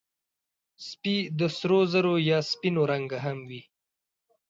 [0.87, 3.61] سپي د سرو زرو یا سپینو رنګه هم وي.